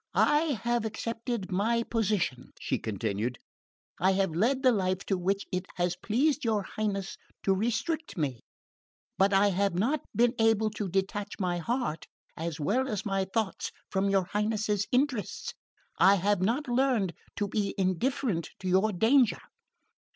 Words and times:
"I 0.15 0.59
have 0.63 0.83
accepted 0.83 1.51
my 1.51 1.83
position," 1.83 2.53
she 2.59 2.79
continued. 2.79 3.37
"I 3.99 4.13
have 4.13 4.33
led 4.33 4.63
the 4.63 4.71
life 4.71 5.05
to 5.05 5.15
which 5.15 5.45
it 5.51 5.67
has 5.75 5.95
pleased 5.95 6.43
your 6.43 6.63
Highness 6.63 7.17
to 7.43 7.53
restrict 7.53 8.17
me. 8.17 8.39
But 9.19 9.31
I 9.31 9.49
have 9.49 9.75
not 9.75 10.01
been 10.15 10.33
able 10.39 10.71
to 10.71 10.89
detach 10.89 11.33
my 11.39 11.59
heart 11.59 12.07
as 12.35 12.59
well 12.59 12.87
as 12.87 13.05
my 13.05 13.25
thoughts 13.31 13.71
from 13.91 14.09
your 14.09 14.23
Highness's 14.23 14.87
interests. 14.91 15.53
I 15.99 16.15
have 16.15 16.41
not 16.41 16.67
learned 16.67 17.13
to 17.35 17.47
be 17.47 17.75
indifferent 17.77 18.49
to 18.61 18.67
your 18.67 18.91
danger." 18.91 19.37